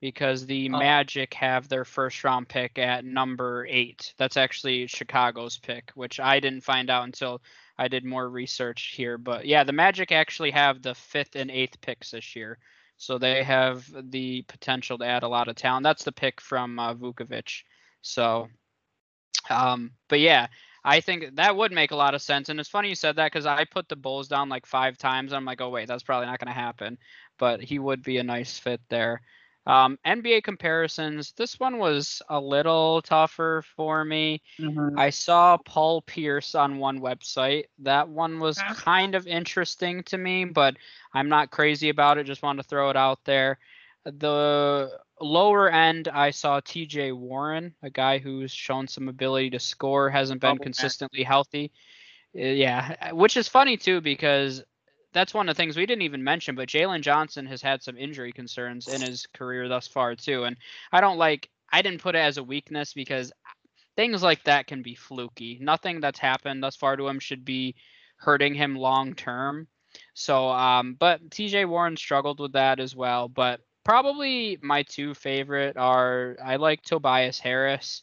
because 0.00 0.46
the 0.46 0.70
oh. 0.72 0.78
Magic 0.78 1.34
have 1.34 1.68
their 1.68 1.84
first 1.84 2.24
round 2.24 2.48
pick 2.48 2.78
at 2.78 3.04
number 3.04 3.66
eight. 3.68 4.14
That's 4.16 4.38
actually 4.38 4.86
Chicago's 4.86 5.58
pick, 5.58 5.90
which 5.94 6.18
I 6.18 6.40
didn't 6.40 6.64
find 6.64 6.88
out 6.88 7.04
until 7.04 7.42
I 7.78 7.88
did 7.88 8.04
more 8.04 8.28
research 8.28 8.94
here, 8.96 9.18
but 9.18 9.46
yeah, 9.46 9.64
the 9.64 9.72
Magic 9.72 10.10
actually 10.10 10.50
have 10.50 10.82
the 10.82 10.94
fifth 10.94 11.36
and 11.36 11.50
eighth 11.50 11.80
picks 11.80 12.10
this 12.10 12.34
year, 12.34 12.58
so 12.96 13.18
they 13.18 13.42
have 13.44 13.86
the 14.10 14.42
potential 14.42 14.98
to 14.98 15.04
add 15.04 15.22
a 15.22 15.28
lot 15.28 15.48
of 15.48 15.56
talent. 15.56 15.84
That's 15.84 16.04
the 16.04 16.12
pick 16.12 16.40
from 16.40 16.78
uh, 16.78 16.94
Vucevic. 16.94 17.62
So, 18.02 18.48
um, 19.48 19.92
but 20.08 20.20
yeah, 20.20 20.48
I 20.84 21.00
think 21.00 21.36
that 21.36 21.56
would 21.56 21.72
make 21.72 21.90
a 21.90 21.96
lot 21.96 22.14
of 22.14 22.22
sense. 22.22 22.48
And 22.48 22.58
it's 22.58 22.68
funny 22.68 22.88
you 22.88 22.94
said 22.94 23.16
that 23.16 23.30
because 23.32 23.46
I 23.46 23.64
put 23.64 23.88
the 23.88 23.96
Bulls 23.96 24.28
down 24.28 24.48
like 24.48 24.66
five 24.66 24.98
times. 24.98 25.32
I'm 25.32 25.44
like, 25.44 25.60
oh 25.60 25.70
wait, 25.70 25.86
that's 25.86 26.02
probably 26.02 26.26
not 26.26 26.38
going 26.38 26.52
to 26.52 26.60
happen. 26.60 26.98
But 27.38 27.62
he 27.62 27.78
would 27.78 28.02
be 28.02 28.18
a 28.18 28.22
nice 28.22 28.58
fit 28.58 28.80
there. 28.88 29.20
Um, 29.68 29.98
NBA 30.06 30.44
comparisons. 30.44 31.32
This 31.32 31.60
one 31.60 31.78
was 31.78 32.22
a 32.30 32.40
little 32.40 33.02
tougher 33.02 33.62
for 33.76 34.02
me. 34.02 34.40
Mm-hmm. 34.58 34.98
I 34.98 35.10
saw 35.10 35.58
Paul 35.58 36.00
Pierce 36.00 36.54
on 36.54 36.78
one 36.78 37.00
website. 37.00 37.64
That 37.80 38.08
one 38.08 38.40
was 38.40 38.58
kind 38.72 39.14
of 39.14 39.26
interesting 39.26 40.02
to 40.04 40.16
me, 40.16 40.46
but 40.46 40.76
I'm 41.12 41.28
not 41.28 41.50
crazy 41.50 41.90
about 41.90 42.16
it. 42.16 42.24
Just 42.24 42.42
wanted 42.42 42.62
to 42.62 42.68
throw 42.68 42.88
it 42.88 42.96
out 42.96 43.22
there. 43.26 43.58
The 44.06 44.90
lower 45.20 45.68
end, 45.68 46.08
I 46.08 46.30
saw 46.30 46.60
TJ 46.60 47.14
Warren, 47.14 47.74
a 47.82 47.90
guy 47.90 48.16
who's 48.16 48.50
shown 48.50 48.88
some 48.88 49.08
ability 49.08 49.50
to 49.50 49.60
score, 49.60 50.08
hasn't 50.08 50.40
been 50.40 50.56
consistently 50.56 51.24
healthy. 51.24 51.72
Uh, 52.34 52.40
yeah, 52.40 53.12
which 53.12 53.36
is 53.36 53.48
funny 53.48 53.76
too 53.76 54.00
because 54.00 54.62
that's 55.12 55.34
one 55.34 55.48
of 55.48 55.56
the 55.56 55.60
things 55.60 55.76
we 55.76 55.86
didn't 55.86 56.02
even 56.02 56.22
mention, 56.22 56.54
but 56.54 56.68
Jalen 56.68 57.00
Johnson 57.00 57.46
has 57.46 57.62
had 57.62 57.82
some 57.82 57.96
injury 57.96 58.32
concerns 58.32 58.88
in 58.88 59.00
his 59.00 59.26
career 59.26 59.68
thus 59.68 59.86
far 59.86 60.14
too. 60.14 60.44
And 60.44 60.56
I 60.92 61.00
don't 61.00 61.18
like 61.18 61.48
I 61.70 61.82
didn't 61.82 62.02
put 62.02 62.14
it 62.14 62.20
as 62.20 62.38
a 62.38 62.44
weakness 62.44 62.92
because 62.94 63.32
things 63.96 64.22
like 64.22 64.44
that 64.44 64.66
can 64.66 64.82
be 64.82 64.94
fluky. 64.94 65.58
Nothing 65.60 66.00
that's 66.00 66.18
happened 66.18 66.62
thus 66.62 66.76
far 66.76 66.96
to 66.96 67.08
him 67.08 67.20
should 67.20 67.44
be 67.44 67.74
hurting 68.16 68.54
him 68.54 68.76
long 68.76 69.14
term. 69.14 69.66
So 70.14 70.48
um 70.48 70.94
but 70.98 71.30
TJ 71.30 71.68
Warren 71.68 71.96
struggled 71.96 72.40
with 72.40 72.52
that 72.52 72.78
as 72.78 72.94
well. 72.94 73.28
But 73.28 73.60
probably 73.84 74.58
my 74.62 74.82
two 74.82 75.14
favorite 75.14 75.76
are 75.76 76.36
I 76.44 76.56
like 76.56 76.82
Tobias 76.82 77.38
Harris. 77.38 78.02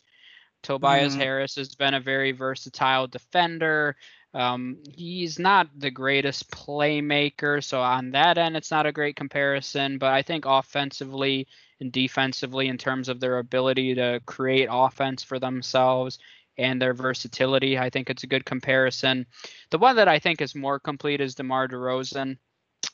Tobias 0.64 1.16
mm. 1.16 1.20
Harris 1.20 1.56
has 1.56 1.76
been 1.76 1.94
a 1.94 2.00
very 2.00 2.32
versatile 2.32 3.06
defender. 3.06 3.96
Um, 4.36 4.80
he's 4.94 5.40
not 5.40 5.70
the 5.78 5.90
greatest 5.90 6.52
playmaker, 6.52 7.64
so 7.64 7.80
on 7.80 8.12
that 8.12 8.38
end, 8.38 8.58
it's 8.58 8.70
not 8.70 8.86
a 8.86 8.92
great 8.92 9.16
comparison. 9.16 9.98
But 9.98 10.12
I 10.12 10.22
think 10.22 10.46
offensively 10.46 11.48
and 11.80 11.92
defensively, 11.92 12.68
in 12.68 12.78
terms 12.78 13.10
of 13.10 13.20
their 13.20 13.40
ability 13.40 13.96
to 13.96 14.22
create 14.26 14.68
offense 14.70 15.24
for 15.24 15.40
themselves 15.40 16.20
and 16.58 16.82
their 16.82 16.94
versatility, 16.94 17.78
I 17.78 17.90
think 17.90 18.10
it's 18.10 18.24
a 18.24 18.28
good 18.28 18.46
comparison. 18.46 19.26
The 19.72 19.78
one 19.78 19.96
that 19.96 20.08
I 20.08 20.20
think 20.20 20.42
is 20.42 20.54
more 20.54 20.80
complete 20.80 21.22
is 21.22 21.36
DeMar 21.36 21.70
DeRozan. 21.70 22.38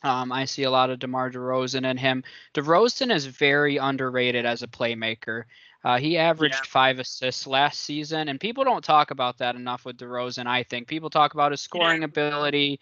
Um, 0.03 0.31
I 0.31 0.45
see 0.45 0.63
a 0.63 0.71
lot 0.71 0.89
of 0.89 0.99
DeMar 0.99 1.31
DeRozan 1.31 1.89
in 1.89 1.97
him. 1.97 2.23
DeRozan 2.55 3.13
is 3.13 3.25
very 3.25 3.77
underrated 3.77 4.45
as 4.45 4.63
a 4.63 4.67
playmaker. 4.67 5.43
Uh, 5.83 5.97
he 5.97 6.17
averaged 6.17 6.55
yeah. 6.55 6.69
five 6.69 6.99
assists 6.99 7.47
last 7.47 7.81
season, 7.81 8.27
and 8.27 8.39
people 8.39 8.63
don't 8.63 8.83
talk 8.83 9.11
about 9.11 9.37
that 9.39 9.55
enough 9.55 9.83
with 9.85 9.97
DeRozan. 9.97 10.45
I 10.45 10.63
think 10.63 10.87
people 10.87 11.09
talk 11.09 11.33
about 11.33 11.51
his 11.51 11.61
scoring 11.61 12.01
yeah. 12.01 12.05
ability. 12.05 12.79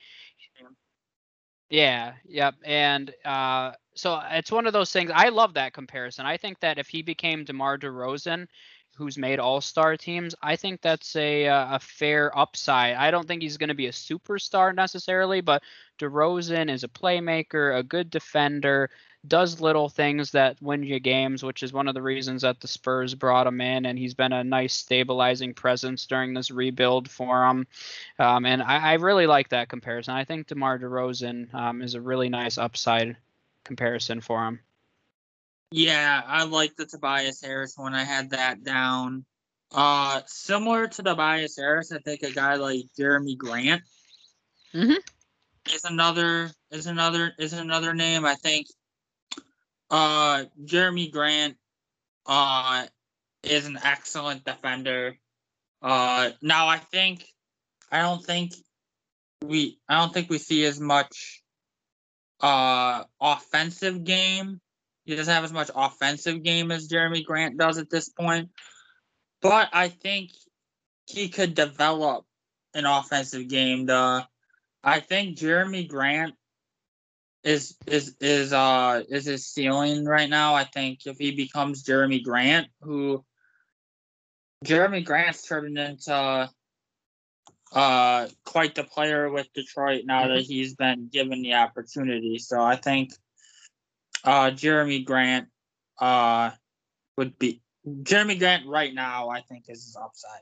Yeah, 1.69 2.13
yep, 2.25 2.55
and 2.63 3.13
uh, 3.23 3.73
so 3.93 4.19
it's 4.31 4.51
one 4.51 4.65
of 4.65 4.73
those 4.73 4.91
things. 4.91 5.11
I 5.13 5.29
love 5.29 5.53
that 5.53 5.73
comparison. 5.73 6.25
I 6.25 6.35
think 6.35 6.59
that 6.61 6.79
if 6.79 6.87
he 6.87 7.03
became 7.03 7.45
DeMar 7.45 7.77
DeRozan, 7.77 8.47
who's 8.95 9.17
made 9.17 9.39
All 9.39 9.61
Star 9.61 9.95
teams, 9.95 10.35
I 10.41 10.55
think 10.55 10.81
that's 10.81 11.15
a 11.15 11.47
uh, 11.47 11.75
a 11.75 11.79
fair 11.79 12.37
upside. 12.37 12.95
I 12.95 13.11
don't 13.11 13.27
think 13.27 13.41
he's 13.41 13.57
going 13.57 13.69
to 13.69 13.75
be 13.75 13.87
a 13.87 13.91
superstar 13.91 14.75
necessarily, 14.75 15.41
but 15.41 15.63
DeRozan 15.99 16.69
is 16.69 16.83
a 16.83 16.89
playmaker, 16.89 17.77
a 17.77 17.83
good 17.83 18.09
defender, 18.09 18.89
does 19.27 19.59
little 19.59 19.89
things 19.89 20.31
that 20.31 20.61
win 20.61 20.83
you 20.83 20.99
games, 20.99 21.43
which 21.43 21.61
is 21.61 21.73
one 21.73 21.87
of 21.87 21.93
the 21.93 22.01
reasons 22.01 22.43
that 22.43 22.61
the 22.61 22.67
Spurs 22.67 23.13
brought 23.15 23.47
him 23.47 23.59
in, 23.59 23.85
and 23.85 23.99
he's 23.99 24.13
been 24.13 24.31
a 24.31 24.43
nice 24.43 24.73
stabilizing 24.73 25.53
presence 25.53 26.05
during 26.05 26.33
this 26.33 26.51
rebuild 26.51 27.09
for 27.09 27.45
him. 27.45 27.67
Um, 28.17 28.45
and 28.45 28.61
I, 28.63 28.91
I, 28.91 28.93
really 28.93 29.27
like 29.27 29.49
that 29.49 29.67
comparison. 29.67 30.13
I 30.13 30.23
think 30.23 30.47
DeMar 30.47 30.79
DeRozan 30.79 31.53
um, 31.53 31.81
is 31.81 31.95
a 31.95 32.01
really 32.01 32.29
nice 32.29 32.57
upside 32.57 33.17
comparison 33.65 34.21
for 34.21 34.45
him. 34.45 34.59
Yeah, 35.71 36.21
I 36.25 36.45
like 36.45 36.75
the 36.77 36.85
Tobias 36.85 37.41
Harris 37.41 37.77
one. 37.77 37.93
I 37.93 38.03
had 38.03 38.31
that 38.31 38.63
down. 38.63 39.25
Uh, 39.71 40.21
similar 40.25 40.87
to 40.87 41.03
Tobias 41.03 41.57
Harris, 41.57 41.91
I 41.91 41.99
think 41.99 42.23
a 42.23 42.31
guy 42.31 42.55
like 42.55 42.85
Jerami 42.97 43.37
Grant 43.37 43.83
Mhm. 44.73 44.97
is 45.71 45.83
another 45.83 46.51
is 46.71 46.87
another 46.87 47.33
is 47.37 47.53
another 47.53 47.93
name. 47.93 48.25
I 48.25 48.35
think. 48.35 48.67
Uh, 49.89 50.45
Jerami 50.63 51.11
Grant, 51.11 51.57
uh, 52.25 52.85
is 53.43 53.65
an 53.65 53.79
excellent 53.83 54.43
defender. 54.43 55.17
Uh, 55.81 56.31
now 56.41 56.67
I 56.67 56.77
think, 56.77 57.25
I 57.91 58.01
don't 58.01 58.23
think 58.23 58.53
we, 59.43 59.79
I 59.87 59.99
don't 59.99 60.13
think 60.13 60.29
we 60.29 60.37
see 60.37 60.65
as 60.65 60.79
much, 60.79 61.41
uh, 62.41 63.03
offensive 63.19 64.03
game. 64.03 64.61
He 65.05 65.15
doesn't 65.15 65.33
have 65.33 65.43
as 65.43 65.53
much 65.53 65.71
offensive 65.73 66.43
game 66.43 66.71
as 66.71 66.87
Jerami 66.87 67.25
Grant 67.25 67.57
does 67.57 67.77
at 67.77 67.89
this 67.89 68.09
point. 68.09 68.49
But 69.41 69.69
I 69.73 69.87
think 69.87 70.31
he 71.07 71.29
could 71.29 71.55
develop 71.55 72.25
an 72.73 72.85
offensive 72.85 73.47
game. 73.47 73.85
The 73.87 74.27
I 74.83 74.99
think 74.99 75.37
Jerami 75.37 75.87
Grant 75.87 76.35
is 77.43 77.75
is 77.87 78.15
is 78.19 78.51
uh 78.53 79.03
is 79.09 79.25
his 79.25 79.47
ceiling 79.47 80.05
right 80.05 80.29
now. 80.29 80.55
I 80.55 80.65
think 80.65 81.05
if 81.05 81.17
he 81.17 81.35
becomes 81.35 81.83
Jerami 81.83 82.23
Grant, 82.23 82.67
who 82.81 83.23
Jerami 84.65 85.05
Grant's 85.05 85.47
turned 85.47 85.77
into 85.77 86.49
uh 87.71 88.27
quite 88.43 88.75
the 88.75 88.83
player 88.83 89.29
with 89.29 89.51
Detroit 89.53 90.03
now 90.05 90.27
that 90.27 90.41
he's 90.41 90.75
been 90.75 91.07
given 91.07 91.41
the 91.41 91.53
opportunity. 91.53 92.39
So 92.39 92.61
I 92.61 92.75
think 92.75 93.13
uh 94.23 94.51
Jerami 94.51 95.05
Grant 95.05 95.47
uh 95.97 96.51
would 97.17 97.39
be 97.39 97.61
Jerami 97.87 98.37
Grant 98.37 98.65
right 98.67 98.93
now 98.93 99.29
I 99.29 99.41
think 99.41 99.65
is 99.69 99.85
his 99.85 99.95
upside. 99.95 100.41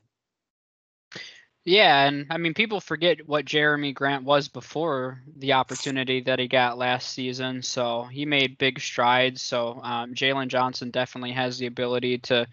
Yeah, 1.67 2.07
and 2.07 2.27
I 2.29 2.37
mean, 2.37 2.53
people 2.53 2.79
forget 2.79 3.27
what 3.27 3.45
Jerami 3.45 3.93
Grant 3.93 4.23
was 4.23 4.47
before 4.47 5.21
the 5.35 5.53
opportunity 5.53 6.21
that 6.21 6.39
he 6.39 6.47
got 6.47 6.77
last 6.77 7.09
season. 7.09 7.61
So 7.61 8.03
he 8.05 8.25
made 8.25 8.57
big 8.57 8.79
strides. 8.79 9.41
So 9.41 9.81
um, 9.83 10.13
Jalen 10.15 10.47
Johnson 10.47 10.91
definitely 10.91 11.33
has 11.33 11.57
the 11.59 11.65
ability 11.65 12.19
to 12.19 12.47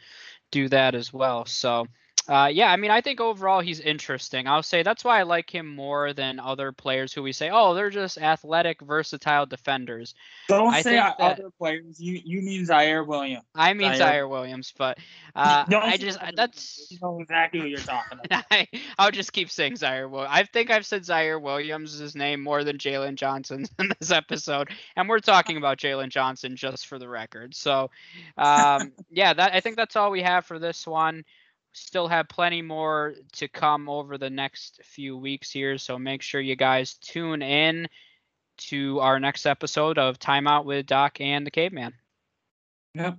do 0.52 0.68
that 0.71 0.94
as 0.94 1.12
well. 1.12 1.47
So 1.47 1.87
uh, 2.28 2.49
yeah, 2.52 2.71
I 2.71 2.76
mean, 2.76 2.90
I 2.90 3.00
think 3.00 3.21
overall 3.21 3.61
he's 3.61 3.81
interesting. 3.81 4.47
I'll 4.47 4.62
say 4.62 4.83
that's 4.83 5.04
why 5.04 5.21
I 5.21 5.25
like 5.25 5.54
him 5.54 5.66
more 5.75 6.12
than 6.12 6.40
other 6.40 6.73
players 6.73 7.12
who 7.12 7.23
we 7.23 7.33
say, 7.33 7.50
oh, 7.52 7.75
they're 7.75 7.90
just 7.90 8.16
athletic, 8.16 8.81
versatile 8.81 9.45
defenders. 9.47 10.14
Don't 10.49 10.73
I 10.73 10.81
say 10.83 10.95
that- 10.95 11.21
other 11.21 11.50
players. 11.59 12.00
You 12.00 12.21
you 12.25 12.40
mean 12.40 12.64
Ziaire 12.66 13.07
Williams. 13.07 13.45
I 13.54 13.75
mean 13.75 13.93
Ziaire- 13.93 13.99
Ziaire 14.00 14.28
Williams, 14.31 14.73
but 14.76 14.99
uh, 15.37 15.64
I 15.71 15.97
just 15.97 16.19
that's 16.35 16.87
You 16.90 16.99
know 17.02 17.21
exactly 17.21 17.61
who 17.61 17.66
you're 17.66 17.78
talking 17.78 18.19
about. 18.25 18.45
I, 18.50 18.69
I'll 18.99 19.11
just 19.11 19.33
keep 19.33 19.50
saying 19.50 19.75
Ziaire 19.75 20.09
Williams. 20.09 20.33
I 20.33 20.45
think 20.45 20.71
I've 20.71 20.87
said 20.87 21.02
Ziaire 21.02 21.40
Williams' 21.40 22.14
name 22.16 22.43
more 22.43 22.64
than 22.64 22.78
Jalen 22.78 23.16
Johnson 23.16 23.66
in 23.78 23.90
this 23.99 24.11
episode, 24.11 24.71
and 24.97 25.09
we're 25.09 25.19
talking 25.21 25.57
about 25.57 25.78
Jalen 25.78 26.09
Johnson 26.09 26.57
just 26.57 26.87
for 26.87 26.99
the 26.99 27.09
record. 27.09 27.54
So, 27.54 27.90
um, 28.38 28.93
yeah, 29.11 29.35
that 29.35 29.54
I 29.54 29.61
think 29.61 29.76
that's 29.76 29.97
all 29.97 30.11
we 30.11 30.23
have 30.23 30.47
for 30.47 30.59
this 30.59 30.87
one. 30.87 31.25
Still 31.75 32.07
have 32.09 32.28
plenty 32.28 32.62
more 32.62 33.14
to 33.33 33.49
come 33.49 33.88
over 33.88 34.16
the 34.16 34.31
next 34.31 34.81
few 34.85 35.16
weeks 35.16 35.50
here, 35.50 35.76
so 35.76 35.99
make 35.99 36.23
sure 36.23 36.40
you 36.40 36.57
guys 36.57 36.95
tune 36.95 37.43
in 37.43 37.88
to 38.57 39.00
our 39.00 39.19
next 39.19 39.45
episode 39.45 39.99
of 39.99 40.19
Timeout 40.19 40.64
with 40.64 40.87
Doc 40.87 41.21
and 41.21 41.45
the 41.45 41.50
Caveman. 41.50 41.93
Yep. 42.95 43.19